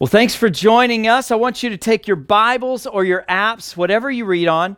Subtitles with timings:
[0.00, 1.30] Well, thanks for joining us.
[1.30, 4.76] I want you to take your Bibles or your apps, whatever you read on,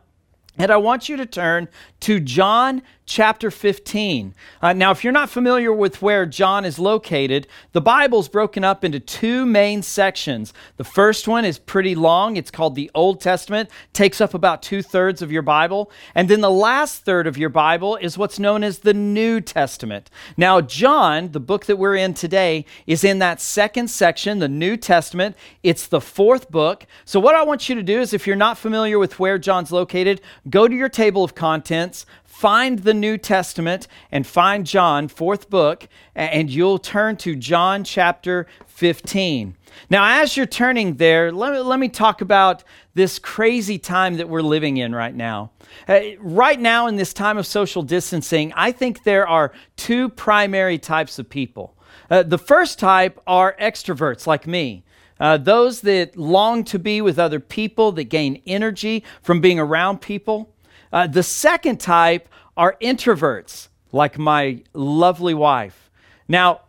[0.59, 1.69] and I want you to turn
[2.07, 4.35] to John chapter 15.
[4.61, 8.85] Uh, now, if you're not familiar with where John is located, the Bible's broken up
[8.85, 10.53] into two main sections.
[10.77, 14.83] The first one is pretty long, it's called the Old Testament, takes up about two
[14.83, 15.91] thirds of your Bible.
[16.15, 20.11] And then the last third of your Bible is what's known as the New Testament.
[20.37, 24.77] Now, John, the book that we're in today, is in that second section, the New
[24.77, 25.37] Testament.
[25.63, 26.87] It's the fourth book.
[27.05, 29.71] So, what I want you to do is, if you're not familiar with where John's
[29.71, 30.21] located,
[30.51, 35.89] go to your table of contents, find the New Testament and find John, fourth book,
[36.15, 39.57] and you'll turn to John chapter 15.
[39.89, 42.63] Now, as you're turning there, let me, let me talk about
[42.95, 45.53] this crazy time that we're living in right now.
[45.89, 50.79] Uh, right now, in this time of social distancing, I think there are two primary
[50.79, 51.75] types of people.
[52.11, 54.85] Uh, the first type are extroverts like me.
[55.19, 60.01] Uh, those that long to be with other people, that gain energy from being around
[60.01, 60.55] people.
[60.93, 65.91] Uh, the second type are introverts, like my lovely wife.
[66.29, 66.63] Now,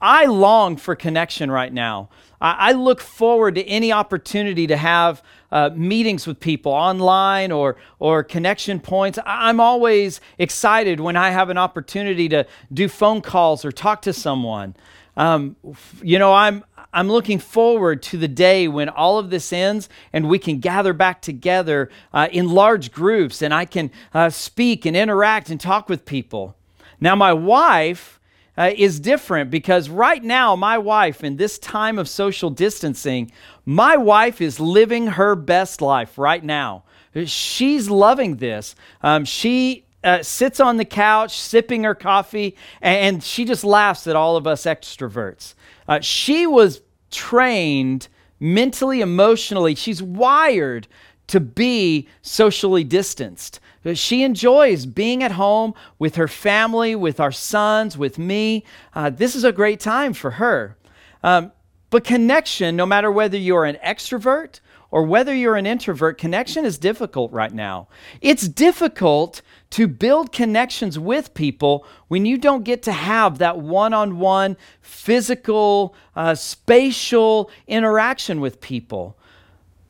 [0.00, 2.10] I long for connection right now.
[2.40, 7.76] I, I look forward to any opportunity to have uh, meetings with people online or,
[7.98, 9.18] or connection points.
[9.24, 14.12] I'm always excited when I have an opportunity to do phone calls or talk to
[14.12, 14.76] someone.
[15.16, 15.56] Um,
[16.02, 20.28] you know, I'm, I'm looking forward to the day when all of this ends and
[20.28, 24.96] we can gather back together uh, in large groups and I can uh, speak and
[24.96, 26.56] interact and talk with people.
[27.00, 28.20] Now, my wife
[28.56, 33.30] uh, is different because right now, my wife, in this time of social distancing,
[33.66, 36.84] my wife is living her best life right now.
[37.24, 38.74] She's loving this.
[39.02, 44.14] Um, she uh, sits on the couch sipping her coffee and, she just laughs at
[44.14, 45.54] all of us extroverts.
[45.88, 48.08] Uh, she was trained
[48.40, 49.74] mentally, emotionally.
[49.74, 50.88] She's wired
[51.28, 53.60] to be socially distanced.
[53.94, 58.64] She enjoys being at home with her family, with our sons, with me.
[58.94, 60.76] Uh, this is a great time for her.
[61.22, 61.52] Um,
[61.90, 64.60] but connection, no matter whether you're an extrovert
[64.90, 67.88] or whether you're an introvert, connection is difficult right now.
[68.20, 69.40] It's difficult
[69.70, 74.56] to build connections with people when you don't get to have that one on one
[74.80, 79.18] physical, uh, spatial interaction with people.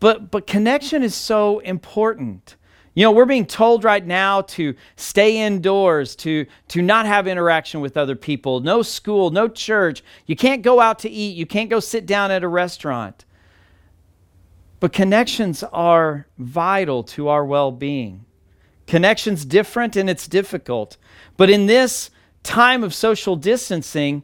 [0.01, 2.57] But, but connection is so important.
[2.95, 7.83] You know, we're being told right now to stay indoors, to, to not have interaction
[7.83, 10.03] with other people, no school, no church.
[10.25, 13.27] You can't go out to eat, you can't go sit down at a restaurant.
[14.81, 18.25] But connections are vital to our well being.
[18.87, 20.97] Connection's different and it's difficult.
[21.37, 22.11] But in this
[22.43, 24.23] time of social distancing,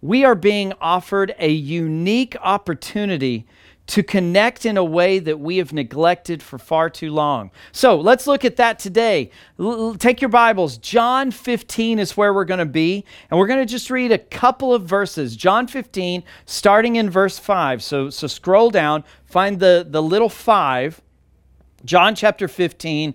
[0.00, 3.46] we are being offered a unique opportunity
[3.86, 7.50] to connect in a way that we have neglected for far too long.
[7.72, 9.30] So let's look at that today.
[9.58, 10.78] L- take your Bibles.
[10.78, 14.18] John 15 is where we're going to be, and we're going to just read a
[14.18, 15.36] couple of verses.
[15.36, 17.82] John 15, starting in verse 5.
[17.82, 21.02] So, so scroll down, find the, the little 5.
[21.84, 23.14] John chapter 15,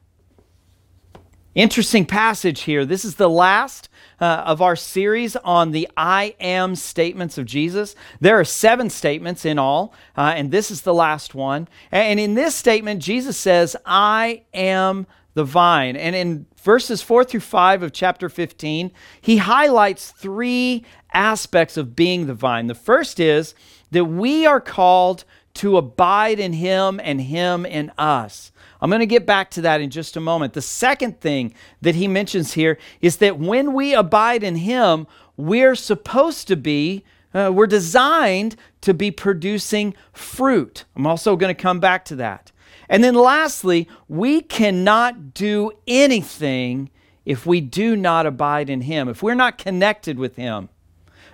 [1.53, 2.85] Interesting passage here.
[2.85, 3.89] This is the last
[4.21, 7.93] uh, of our series on the I am statements of Jesus.
[8.21, 11.67] There are seven statements in all, uh, and this is the last one.
[11.91, 15.97] And in this statement, Jesus says, I am the vine.
[15.97, 22.27] And in verses 4 through 5 of chapter 15, he highlights three aspects of being
[22.27, 22.67] the vine.
[22.67, 23.55] The first is
[23.91, 25.25] that we are called
[25.55, 28.50] to abide in him and him in us.
[28.81, 30.53] I'm going to get back to that in just a moment.
[30.53, 35.05] The second thing that he mentions here is that when we abide in him,
[35.37, 40.85] we're supposed to be, uh, we're designed to be producing fruit.
[40.95, 42.51] I'm also going to come back to that.
[42.89, 46.89] And then lastly, we cannot do anything
[47.23, 50.69] if we do not abide in him, if we're not connected with him.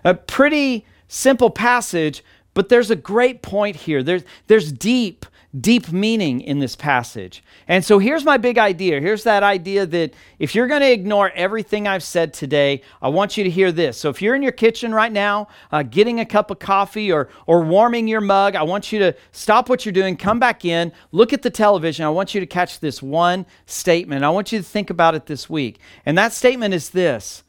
[0.03, 2.23] A pretty simple passage,
[2.53, 4.03] but there's a great point here.
[4.03, 5.25] There's, there's deep,
[5.59, 7.41] deep meaning in this passage.
[7.67, 8.99] And so here's my big idea.
[8.99, 13.37] Here's that idea that if you're going to ignore everything I've said today, I want
[13.37, 13.97] you to hear this.
[13.97, 17.29] So if you're in your kitchen right now, uh, getting a cup of coffee or,
[17.45, 20.91] or warming your mug, I want you to stop what you're doing, come back in,
[21.11, 22.05] look at the television.
[22.05, 24.25] I want you to catch this one statement.
[24.25, 25.79] I want you to think about it this week.
[26.05, 27.43] And that statement is this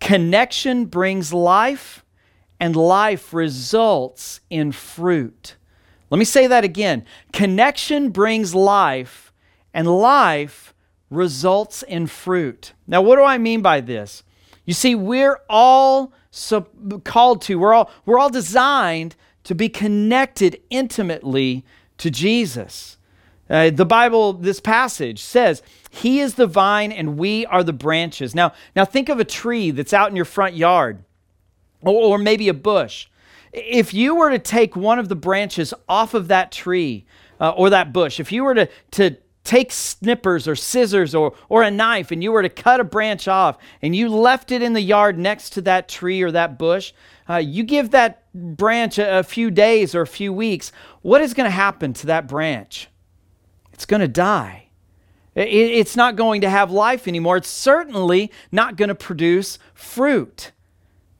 [0.00, 2.04] connection brings life,
[2.60, 5.54] and life results in fruit.
[6.10, 7.04] Let me say that again.
[7.32, 9.32] Connection brings life,
[9.74, 10.74] and life
[11.10, 12.72] results in fruit.
[12.86, 14.22] Now, what do I mean by this?
[14.64, 16.12] You see, we're all
[17.04, 21.64] called to, we're all, we're all designed to be connected intimately
[21.98, 22.98] to Jesus.
[23.48, 28.34] Uh, the Bible, this passage says, He is the vine and we are the branches.
[28.34, 31.02] Now, now think of a tree that's out in your front yard,
[31.80, 33.08] or, or maybe a bush.
[33.52, 37.06] If you were to take one of the branches off of that tree
[37.40, 41.62] uh, or that bush, if you were to, to take snippers or scissors or, or
[41.62, 44.74] a knife and you were to cut a branch off and you left it in
[44.74, 46.92] the yard next to that tree or that bush,
[47.30, 50.70] uh, you give that branch a, a few days or a few weeks,
[51.00, 52.88] what is going to happen to that branch?
[53.72, 54.68] It's going to die.
[55.34, 57.38] It, it's not going to have life anymore.
[57.38, 60.52] It's certainly not going to produce fruit.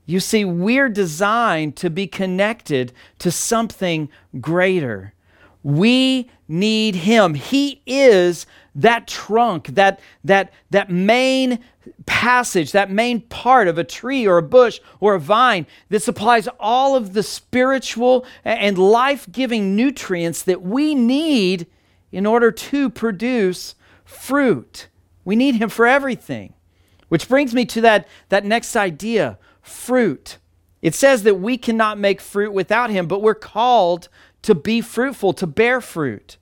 [0.08, 4.08] You see, we're designed to be connected to something
[4.40, 5.12] greater.
[5.62, 7.34] We need Him.
[7.34, 11.58] He is that trunk, that, that, that main
[12.06, 16.48] passage, that main part of a tree or a bush or a vine that supplies
[16.58, 21.66] all of the spiritual and life giving nutrients that we need
[22.12, 23.74] in order to produce
[24.06, 24.88] fruit.
[25.26, 26.54] We need Him for everything.
[27.10, 29.36] Which brings me to that, that next idea
[29.68, 30.38] fruit.
[30.82, 34.08] It says that we cannot make fruit without him, but we're called
[34.42, 36.36] to be fruitful, to bear fruit.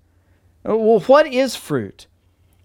[0.63, 2.07] Well, what is fruit?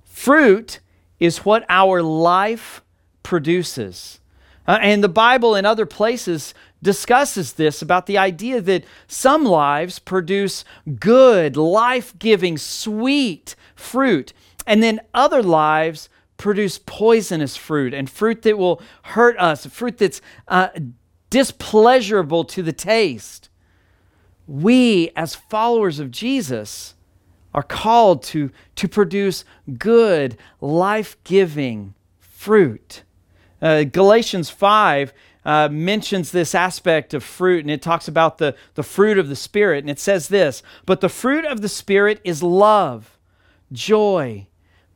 [0.04, 0.80] Fruit
[1.20, 2.82] is what our life
[3.24, 4.20] produces.
[4.68, 6.54] Uh, and the Bible in other places
[6.84, 10.66] discusses this about the idea that some lives produce
[11.00, 14.34] good, life giving, sweet fruit,
[14.66, 16.10] and then other lives
[16.42, 20.70] produce poisonous fruit and fruit that will hurt us, fruit that's uh,
[21.30, 23.50] displeasurable to the taste.
[24.48, 26.96] We, as followers of Jesus,
[27.54, 29.46] are called to, to produce
[29.78, 33.04] good, life giving fruit.
[33.62, 35.14] Uh, Galatians 5
[35.46, 39.36] uh, mentions this aspect of fruit and it talks about the, the fruit of the
[39.36, 39.84] Spirit.
[39.84, 43.20] And it says this But the fruit of the Spirit is love,
[43.72, 44.48] joy,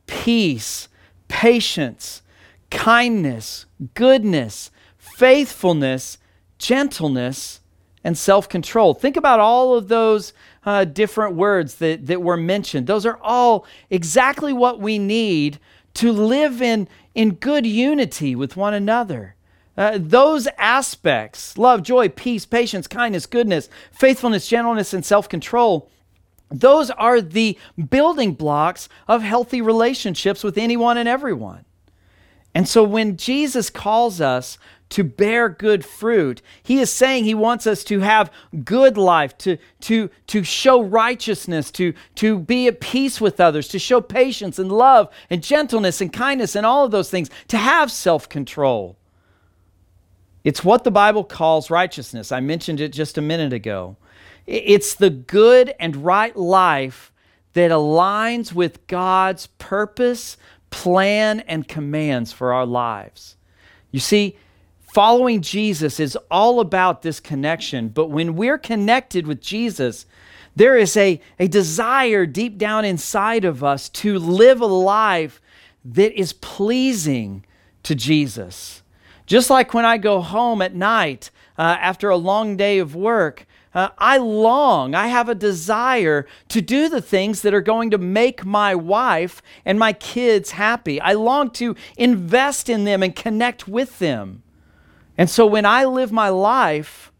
[0.06, 0.88] peace
[1.28, 2.22] patience,
[2.70, 6.18] kindness, goodness, faithfulness,
[6.58, 7.60] gentleness,
[8.04, 8.94] and self control.
[8.94, 10.32] Think about all of those
[10.64, 12.86] uh, different words that, that were mentioned.
[12.86, 15.58] Those are all exactly what we need
[15.94, 19.34] to live in, in good unity with one another.
[19.76, 25.90] Uh, those aspects love, joy, peace, patience, kindness, goodness, faithfulness, gentleness, and self control
[26.48, 27.58] those are the
[27.90, 31.64] building blocks of healthy relationships with anyone and everyone.
[32.54, 34.56] And so when Jesus calls us
[34.88, 38.32] to bear good fruit, he is saying he wants us to have
[38.64, 43.78] good life, to, to, to show righteousness, to, to be at peace with others, to
[43.78, 47.90] show patience and love and gentleness and kindness and all of those things, to have
[47.90, 48.96] self control.
[50.44, 52.30] It's what the Bible calls righteousness.
[52.30, 53.96] I mentioned it just a minute ago.
[54.46, 57.12] It's the good and right life
[57.54, 60.36] that aligns with God's purpose,
[60.70, 63.36] plan, and commands for our lives.
[63.90, 64.36] You see,
[64.92, 70.06] following Jesus is all about this connection, but when we're connected with Jesus,
[70.54, 75.40] there is a, a desire deep down inside of us to live a life
[75.84, 77.44] that is pleasing
[77.82, 78.82] to Jesus.
[79.26, 83.46] Just like when I go home at night uh, after a long day of work,
[83.76, 87.98] uh, I long, I have a desire to do the things that are going to
[87.98, 90.98] make my wife and my kids happy.
[90.98, 94.42] I long to invest in them and connect with them.
[95.18, 97.12] And so when I live my life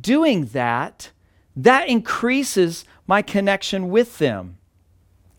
[0.00, 1.10] doing that,
[1.56, 4.57] that increases my connection with them.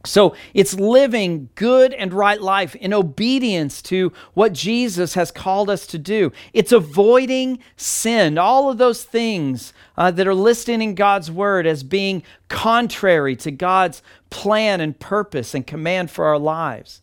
[0.06, 5.86] So it's living good and right life in obedience to what Jesus has called us
[5.88, 6.32] to do.
[6.54, 11.84] It's avoiding sin, all of those things uh, that are listed in God's word as
[11.84, 17.02] being contrary to God's plan and purpose and command for our lives.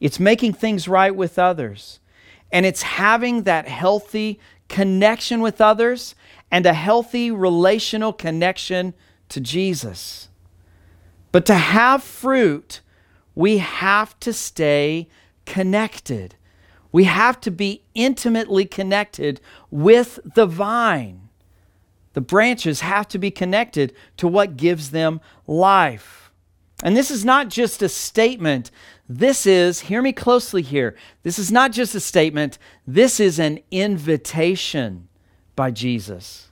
[0.00, 2.00] It's making things right with others.
[2.50, 6.14] And it's having that healthy connection with others
[6.50, 8.94] and a healthy relational connection
[9.28, 10.28] to Jesus.
[11.32, 12.80] But to have fruit,
[13.34, 15.08] we have to stay
[15.46, 16.36] connected.
[16.92, 21.30] We have to be intimately connected with the vine.
[22.12, 26.30] The branches have to be connected to what gives them life.
[26.84, 28.70] And this is not just a statement.
[29.08, 33.60] This is, hear me closely here, this is not just a statement, this is an
[33.70, 35.08] invitation
[35.56, 36.48] by Jesus.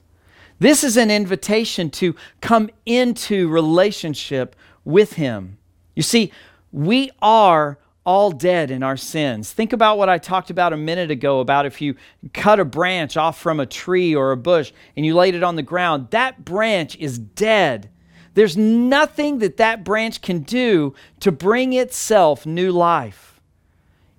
[0.59, 5.57] This is an invitation to come into relationship with Him.
[5.95, 6.31] You see,
[6.71, 9.51] we are all dead in our sins.
[9.51, 11.95] Think about what I talked about a minute ago about if you
[12.33, 15.55] cut a branch off from a tree or a bush and you laid it on
[15.55, 17.89] the ground, that branch is dead.
[18.33, 23.39] There's nothing that that branch can do to bring itself new life.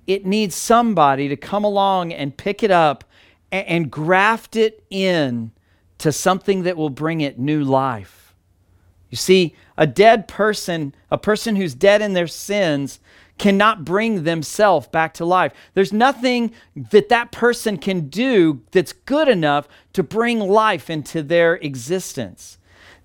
[0.06, 3.04] It needs somebody to come along and pick it up
[3.50, 5.52] and, graft it in
[5.98, 8.21] to something that will bring it new life.
[9.12, 12.98] You see, a dead person, a person who's dead in their sins,
[13.36, 15.52] cannot bring themselves back to life.
[15.74, 21.56] There's nothing that that person can do that's good enough to bring life into their
[21.56, 22.56] existence.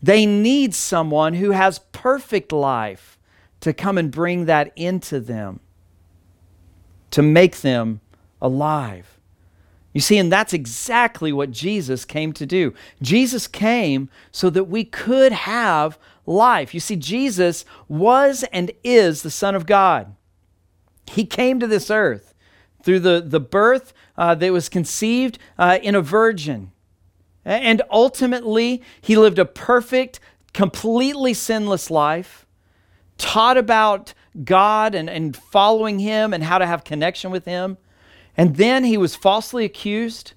[0.01, 3.19] They need someone who has perfect life
[3.59, 5.59] to come and bring that into them,
[7.11, 7.99] to make them
[8.41, 9.16] alive.
[9.97, 12.75] You see, and that's exactly what Jesus came to do.
[13.01, 16.75] Jesus came so that we could have life.
[16.75, 20.15] You see, Jesus was and is the Son of God.
[21.07, 22.35] He came to this earth
[22.83, 26.71] through the, the birth uh, that was conceived uh, in a virgin.
[27.43, 30.19] And ultimately, he lived a perfect,
[30.53, 32.45] completely sinless life,
[33.17, 34.13] taught about
[34.43, 37.79] God and, and following him and how to have connection with him.
[38.37, 40.33] And then he was falsely accused.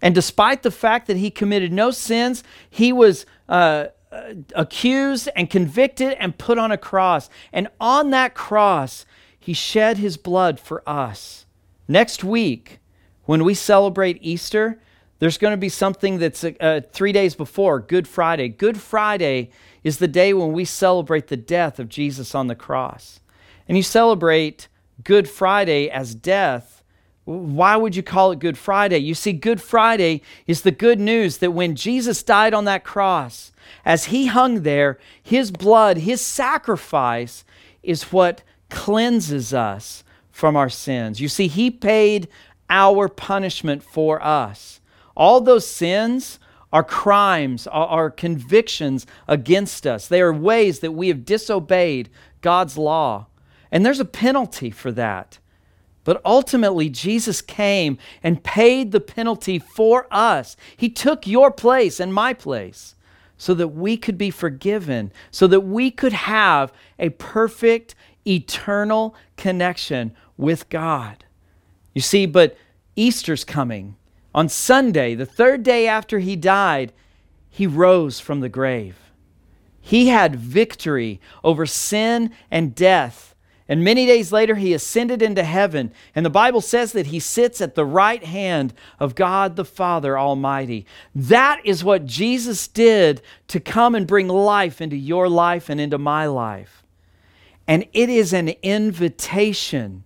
[0.00, 5.50] And despite the fact that he committed no sins, he was uh, uh accused and
[5.50, 7.28] convicted and put on a cross.
[7.52, 9.04] And on that cross,
[9.38, 11.44] he shed his blood for us.
[11.86, 12.80] Next week,
[13.26, 14.80] when we celebrate Easter,
[15.18, 18.48] there's going to be something that's uh, uh, three days before Good Friday.
[18.48, 19.50] Good Friday
[19.82, 23.20] is the day when we celebrate the death of Jesus on the cross.
[23.68, 24.68] And you celebrate
[25.02, 26.82] Good Friday as death.
[27.24, 28.98] Why would you call it Good Friday?
[28.98, 33.52] You see, Good Friday is the good news that when Jesus died on that cross,
[33.84, 37.44] as he hung there, his blood, his sacrifice,
[37.82, 41.20] is what cleanses us from our sins.
[41.20, 42.28] You see, He paid
[42.68, 44.80] our punishment for us.
[45.16, 46.40] All those sins
[46.72, 50.08] are crimes, are, convictions against us.
[50.08, 53.26] They are ways that we have disobeyed God's law.
[53.70, 55.38] And there's a penalty for that.
[56.04, 60.56] But ultimately, Jesus came and paid the penalty for us.
[60.76, 62.94] He took your place and my place
[63.36, 67.94] so that we could be forgiven, so that we could have a perfect
[68.26, 71.24] eternal connection with God.
[71.94, 72.56] You see, but
[72.96, 73.96] Easter's coming.
[74.34, 76.92] On Sunday, the third day after he died,
[77.48, 78.96] he rose from the grave.
[79.80, 83.33] He had victory over sin and death.
[83.66, 85.92] And many days later, he ascended into heaven.
[86.14, 90.18] And the Bible says that he sits at the right hand of God the Father
[90.18, 90.86] Almighty.
[91.14, 95.96] That is what Jesus did to come and bring life into your life and into
[95.96, 96.84] my life.
[97.66, 100.04] And it is an invitation.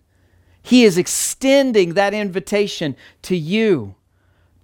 [0.63, 3.97] He is extending that invitation to you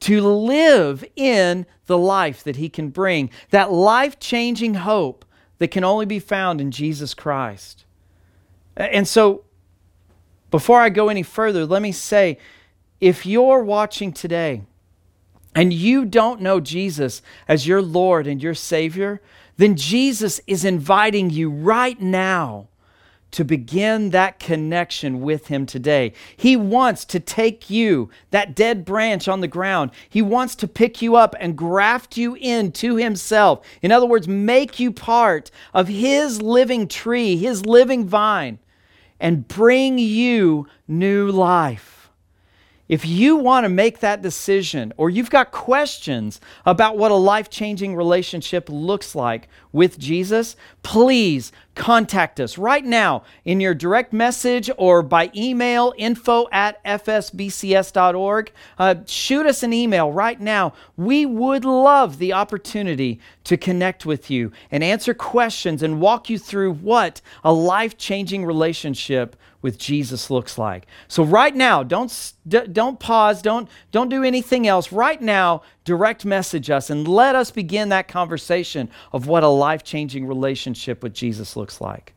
[0.00, 5.24] to live in the life that He can bring, that life changing hope
[5.58, 7.84] that can only be found in Jesus Christ.
[8.76, 9.44] And so,
[10.50, 12.38] before I go any further, let me say
[13.00, 14.62] if you're watching today
[15.54, 19.20] and you don't know Jesus as your Lord and your Savior,
[19.56, 22.68] then Jesus is inviting you right now
[23.34, 26.12] to begin that connection with Him today.
[26.36, 31.02] He wants to take you, that dead branch on the ground, He wants to pick
[31.02, 33.66] you up and graft you into Himself.
[33.82, 38.60] In other words, make you part of His living tree, His living vine,
[39.24, 41.93] and bring you new life.
[42.86, 47.48] If you want to make that decision or you've got questions about what a life
[47.48, 54.70] changing relationship looks like with Jesus, please contact us right now in your direct message
[54.76, 58.52] or by email info at fsbcs.org.
[58.78, 60.74] Uh, shoot us an email right now.
[60.96, 66.38] We would love the opportunity to connect with you and answer questions and walk you
[66.38, 70.86] through what a life changing relationship with Jesus looks like.
[71.08, 74.92] So right now, don't don't pause, don't don't do anything else.
[74.92, 80.26] Right now, direct message us and let us begin that conversation of what a life-changing
[80.26, 82.12] relationship with Jesus looks like.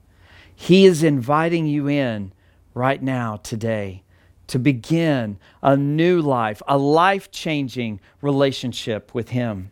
[0.53, 2.33] He is inviting you in
[2.73, 4.03] right now today
[4.47, 9.71] to begin a new life, a life-changing relationship with him.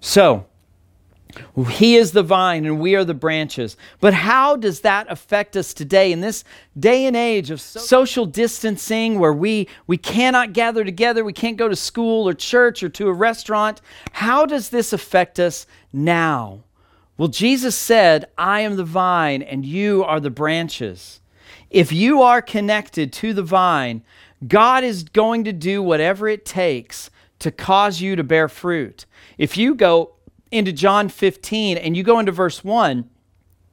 [0.00, 0.46] So,
[1.68, 3.76] he is the vine and we are the branches.
[4.00, 6.44] But how does that affect us today in this
[6.78, 11.68] day and age of social distancing where we, we cannot gather together, we can't go
[11.68, 13.80] to school or church or to a restaurant?
[14.12, 16.60] How does this affect us now?
[17.16, 21.20] Well, Jesus said, I am the vine and you are the branches.
[21.70, 24.02] If you are connected to the vine,
[24.46, 29.04] God is going to do whatever it takes to cause you to bear fruit.
[29.36, 30.12] If you go
[30.50, 33.08] into John 15 and you go into verse 1,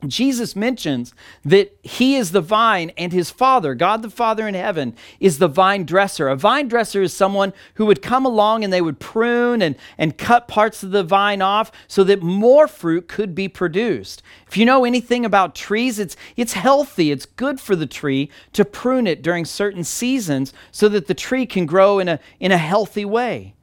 [0.08, 1.13] Jesus mentions
[1.44, 5.48] that he is the vine and his father, God the Father in heaven, is the
[5.48, 6.27] vine dresser.
[6.27, 10.17] A vine dresser is someone who would come along and they would prune and, and
[10.17, 14.22] cut parts of the vine off so that more fruit could be produced.
[14.48, 18.65] If you know anything about trees, it's, it's healthy, it's good for the tree to
[18.65, 22.58] prune it during certain seasons so that the tree can grow in a, in a
[22.58, 23.55] healthy way.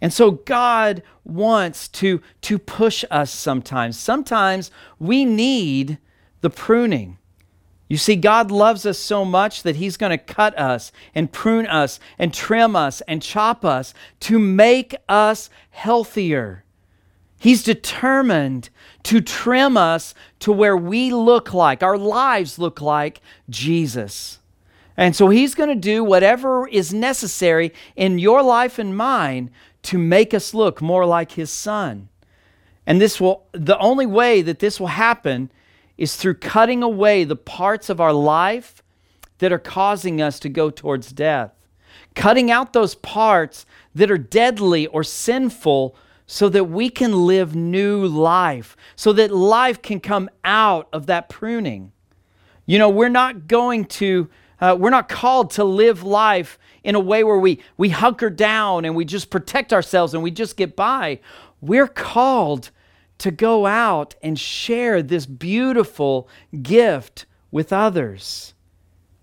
[0.00, 3.98] And so God wants to, to push us sometimes.
[3.98, 5.98] Sometimes we need
[6.40, 7.18] the pruning.
[7.88, 11.66] You see, God loves us so much that He's going to cut us and prune
[11.66, 16.64] us and trim us and chop us to make us healthier.
[17.38, 18.68] He's determined
[19.04, 24.38] to trim us to where we look like, our lives look like Jesus.
[24.96, 29.50] And so He's going to do whatever is necessary in your life and mine
[29.82, 32.08] to make us look more like his son.
[32.86, 35.50] And this will the only way that this will happen
[35.96, 38.82] is through cutting away the parts of our life
[39.38, 41.52] that are causing us to go towards death.
[42.14, 48.06] Cutting out those parts that are deadly or sinful so that we can live new
[48.06, 51.90] life, so that life can come out of that pruning.
[52.66, 54.28] You know, we're not going to,
[54.60, 58.84] uh, we're not called to live life in a way where we, we hunker down
[58.84, 61.20] and we just protect ourselves and we just get by.
[61.60, 62.70] We're called
[63.18, 66.28] to go out and share this beautiful
[66.62, 68.54] gift with others.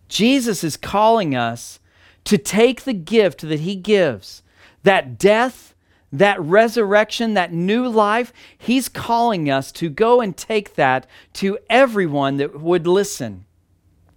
[0.07, 1.79] Jesus is calling us
[2.25, 4.43] to take the gift that He gives,
[4.83, 5.73] that death,
[6.11, 8.33] that resurrection, that new life.
[8.57, 13.45] He's calling us to go and take that to everyone that would listen,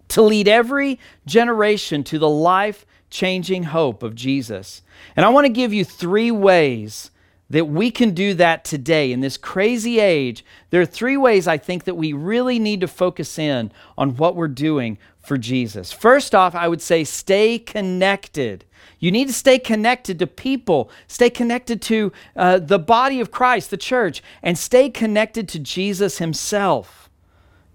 [0.08, 4.82] to lead every generation to the life changing hope of Jesus.
[5.16, 7.10] And I want to give you three ways
[7.50, 10.44] that we can do that today in this crazy age.
[10.70, 14.36] There are three ways I think that we really need to focus in on what
[14.36, 15.92] we're doing for Jesus.
[15.92, 18.64] First off, I would say stay connected.
[18.98, 23.70] You need to stay connected to people, stay connected to uh, the body of Christ,
[23.70, 27.08] the church, and stay connected to Jesus himself.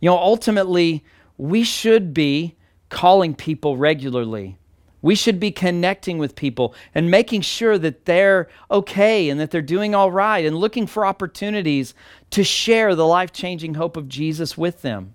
[0.01, 1.03] You know, ultimately,
[1.37, 2.55] we should be
[2.89, 4.57] calling people regularly.
[5.01, 9.61] We should be connecting with people and making sure that they're okay and that they're
[9.61, 11.93] doing all right and looking for opportunities
[12.29, 15.13] to share the life changing hope of Jesus with them.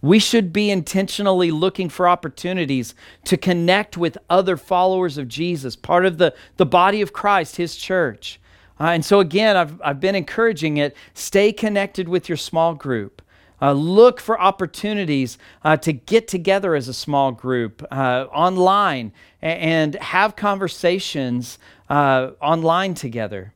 [0.00, 2.94] We should be intentionally looking for opportunities
[3.24, 7.76] to connect with other followers of Jesus, part of the, the body of Christ, His
[7.76, 8.40] church.
[8.80, 13.20] Uh, and so, again, I've, I've been encouraging it stay connected with your small group.
[13.60, 19.94] Uh, look for opportunities uh, to get together as a small group uh, online and
[19.96, 23.52] have conversations uh, online together.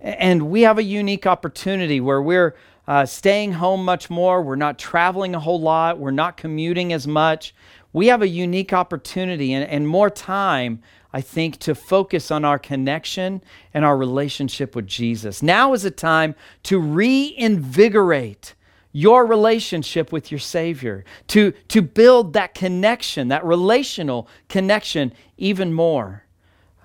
[0.00, 2.54] And we have a unique opportunity where we're
[2.86, 7.06] uh, staying home much more, we're not traveling a whole lot, we're not commuting as
[7.06, 7.54] much.
[7.94, 10.82] We have a unique opportunity and, and more time
[11.14, 13.40] I think, to focus on our connection
[13.72, 15.44] and our relationship with Jesus.
[15.44, 16.34] Now is a time
[16.64, 18.56] to reinvigorate
[18.96, 26.22] your relationship with your Savior, to, to build that connection, that relational connection, even more.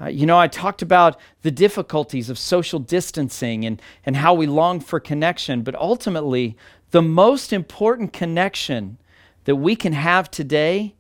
[0.02, 4.48] Uh, you know, I talked about the difficulties of social distancing and, and how we
[4.48, 6.58] long for connection, but ultimately,
[6.90, 8.98] the most important connection
[9.46, 10.96] that we can have today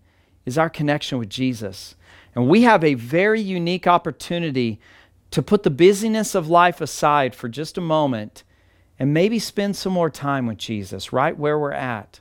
[0.45, 1.95] is our connection with Jesus.
[2.35, 4.79] And we have a very unique opportunity
[5.31, 8.43] to put the busyness of life aside for just a moment
[8.99, 12.19] and maybe spend some more time with Jesus right where we're at.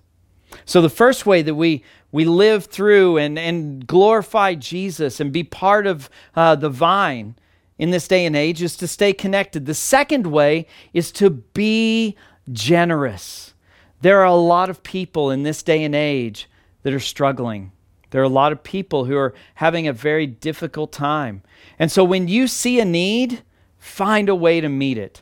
[0.65, 5.45] So, the first way that we, we live through and, and glorify Jesus and be
[5.45, 7.35] part of uh, the vine
[7.79, 9.67] in this day and age is to stay connected.
[9.67, 12.17] The second way is to be
[12.51, 13.53] generous.
[14.01, 16.49] There are a lot of people in this day and age
[16.83, 17.73] that are struggling.
[18.11, 21.43] There are a lot of people who are having a very difficult time.
[21.79, 23.43] And so when you see a need,
[23.79, 25.21] find a way to meet it.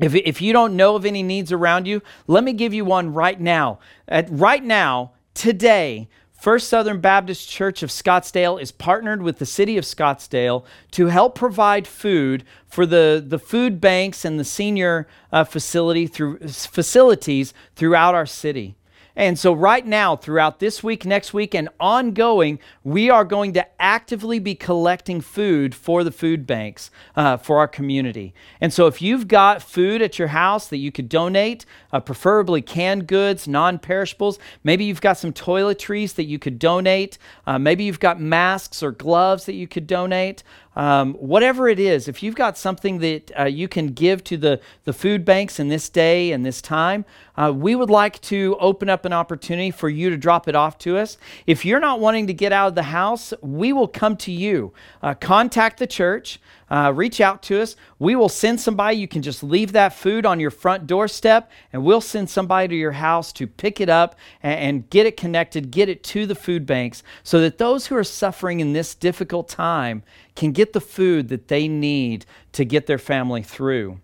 [0.00, 3.12] If, if you don't know of any needs around you, let me give you one
[3.12, 3.80] right now.
[4.06, 6.08] At, right now, today,
[6.38, 11.34] First Southern Baptist Church of Scottsdale is partnered with the city of Scottsdale to help
[11.34, 18.14] provide food for the, the food banks and the senior uh, facility through, facilities throughout
[18.14, 18.76] our city.
[19.18, 23.66] And so, right now, throughout this week, next week, and ongoing, we are going to
[23.82, 28.32] actively be collecting food for the food banks uh, for our community.
[28.60, 32.62] And so, if you've got food at your house that you could donate, uh, preferably
[32.62, 37.82] canned goods, non perishables, maybe you've got some toiletries that you could donate, uh, maybe
[37.82, 40.44] you've got masks or gloves that you could donate.
[40.78, 44.60] Um, whatever it is, if you've got something that uh, you can give to the,
[44.84, 47.04] the food banks in this day and this time,
[47.36, 50.78] uh, we would like to open up an opportunity for you to drop it off
[50.78, 51.18] to us.
[51.48, 54.72] If you're not wanting to get out of the house, we will come to you.
[55.02, 57.76] Uh, contact the church uh, reach out to us.
[57.98, 58.96] We will send somebody.
[58.96, 62.74] You can just leave that food on your front doorstep, and we'll send somebody to
[62.74, 66.34] your house to pick it up and, and get it connected, get it to the
[66.34, 70.02] food banks, so that those who are suffering in this difficult time
[70.36, 74.00] can get the food that they need to get their family through.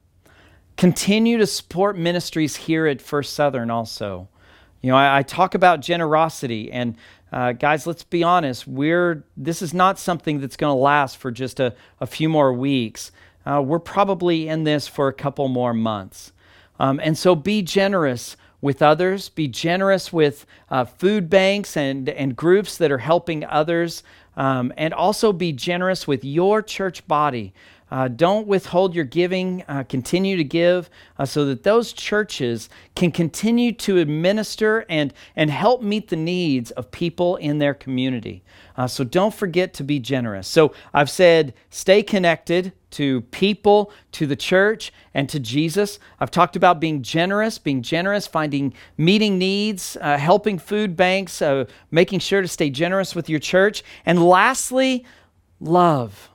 [0.77, 4.29] Continue to support ministries here at First Southern also.
[4.81, 6.97] You know, I, I talk about generosity, and
[7.35, 8.65] uh, guys, let's be honest.
[8.65, 12.53] We're this is not something that's going to last for just a, a few more
[12.53, 13.11] weeks.
[13.45, 16.33] Uh, we're probably in this for a couple more months,
[16.79, 19.31] um, and so be generous with others.
[19.31, 24.05] Be generous with uh, food banks and and groups that are helping others,
[24.37, 27.53] um, and also be generous with your church body.
[27.95, 29.63] Uh, don't withhold your giving.
[29.69, 35.49] Uh, continue to give uh, so that those churches can continue to administer and, and
[35.49, 38.43] help meet the needs of people in their community.
[38.77, 40.49] Uh, so don't forget to be generous.
[40.49, 46.01] So I've said stay connected to people, to the church, and to Jesus.
[46.19, 51.67] I've talked about being generous, being generous, finding meeting needs, uh, helping food banks, uh,
[51.93, 53.85] making sure to stay generous with your church.
[54.05, 55.05] And lastly,
[55.61, 56.34] love.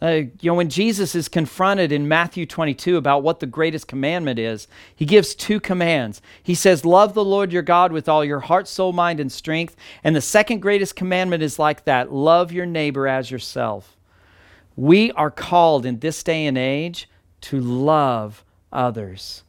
[0.00, 4.38] Uh, you know, when Jesus is confronted in Matthew 22 about what the greatest commandment
[4.38, 6.22] is, he gives two commands.
[6.40, 9.74] He says, Love the Lord your God with all your heart, soul, mind, and strength.
[10.04, 13.96] And the second greatest commandment is like that love your neighbor as yourself.
[14.76, 17.08] We are called in this day and age
[17.40, 19.42] to love others.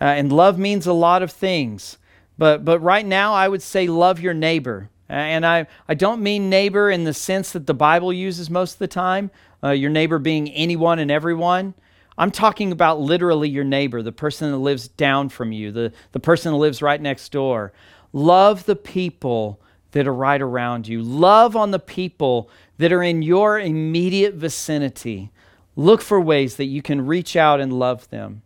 [0.00, 1.98] Uh, and love means a lot of things.
[2.38, 4.88] But, but right now, I would say love your neighbor.
[5.10, 8.78] And I, I don't mean neighbor in the sense that the Bible uses most of
[8.78, 9.30] the time,
[9.62, 11.74] uh, your neighbor being anyone and everyone.
[12.18, 16.20] I'm talking about literally your neighbor, the person that lives down from you, the, the
[16.20, 17.72] person that lives right next door.
[18.12, 19.60] Love the people
[19.92, 21.02] that are right around you.
[21.02, 25.30] Love on the people that are in your immediate vicinity.
[25.76, 28.42] Look for ways that you can reach out and love them.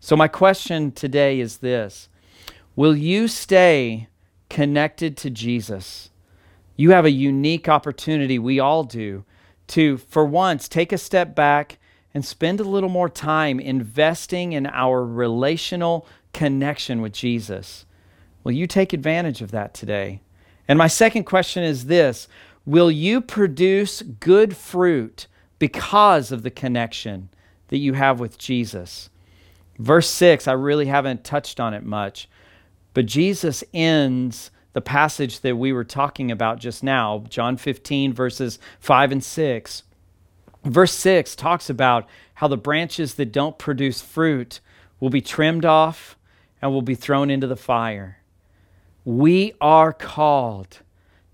[0.00, 2.08] So, my question today is this
[2.76, 4.08] Will you stay
[4.48, 6.10] connected to Jesus?
[6.76, 9.24] You have a unique opportunity, we all do,
[9.68, 11.78] to, for once, take a step back
[12.12, 17.86] and spend a little more time investing in our relational connection with Jesus.
[18.44, 20.20] Will you take advantage of that today?
[20.68, 22.28] And my second question is this
[22.66, 25.26] Will you produce good fruit
[25.58, 27.30] because of the connection
[27.68, 29.10] that you have with Jesus?
[29.78, 32.28] Verse 6, I really haven't touched on it much,
[32.92, 38.58] but Jesus ends the passage that we were talking about just now, John 15, verses
[38.80, 39.82] 5 and 6.
[40.64, 44.60] Verse 6 talks about how the branches that don't produce fruit
[45.00, 46.18] will be trimmed off
[46.60, 48.18] and will be thrown into the fire.
[49.04, 50.80] We are called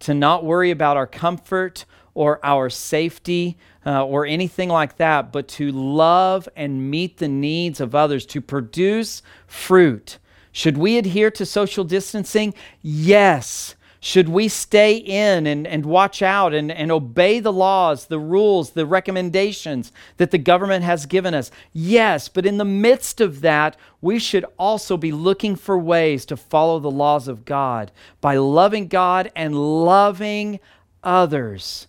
[0.00, 5.48] to not worry about our comfort or our safety uh, or anything like that, but
[5.48, 10.18] to love and meet the needs of others, to produce fruit
[10.52, 12.54] should we adhere to social distancing?
[12.82, 13.74] Yes.
[14.02, 18.70] Should we stay in and, and watch out and, and obey the laws, the rules,
[18.70, 21.50] the recommendations that the government has given us?
[21.74, 26.36] Yes, but in the midst of that, we should also be looking for ways to
[26.38, 30.60] follow the laws of God by loving God and loving
[31.04, 31.86] others.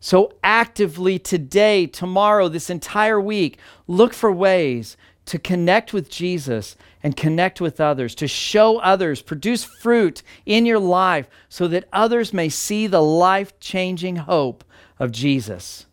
[0.00, 7.16] So, actively today, tomorrow, this entire week, look for ways to connect with Jesus and
[7.16, 12.48] connect with others, to show others, produce fruit in your life so that others may
[12.48, 14.64] see the life changing hope
[14.98, 15.86] of Jesus.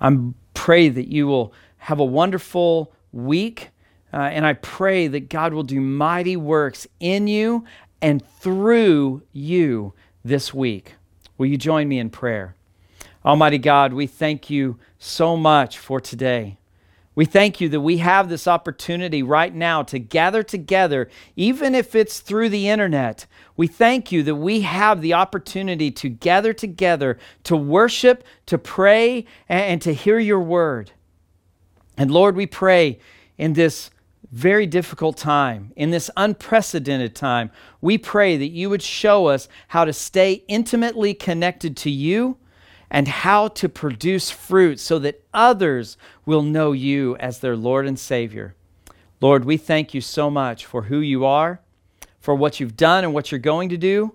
[0.00, 3.68] I'm pray that you will have a wonderful week.
[4.12, 7.64] Uh, and I pray that God will do mighty works in you
[8.00, 9.92] and through you
[10.24, 10.94] this week.
[11.36, 12.54] Will you join me in prayer?
[13.24, 16.58] Almighty God, we thank you so much for today.
[17.14, 21.94] We thank you that we have this opportunity right now to gather together, even if
[21.94, 23.26] it's through the internet.
[23.56, 29.26] We thank you that we have the opportunity to gather together to worship, to pray,
[29.48, 30.90] and to hear your word.
[31.96, 32.98] And Lord, we pray
[33.38, 33.90] in this
[34.32, 39.84] very difficult time, in this unprecedented time, we pray that you would show us how
[39.84, 42.36] to stay intimately connected to you
[42.90, 47.98] and how to produce fruit so that others will know you as their Lord and
[47.98, 48.54] Savior.
[49.20, 51.60] Lord, we thank you so much for who you are,
[52.20, 54.14] for what you've done and what you're going to do,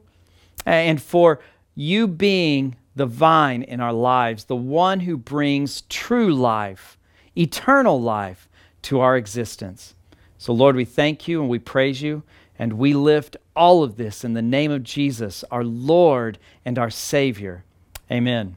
[0.66, 1.40] and for
[1.76, 6.98] you being the vine in our lives, the one who brings true life,
[7.38, 8.50] eternal life
[8.82, 9.96] to our existence.
[10.38, 12.24] So, Lord, we thank you and we praise you,
[12.58, 16.90] and we lift all of this in the name of Jesus, our Lord and our
[16.90, 17.64] Savior.
[18.12, 18.56] Amen.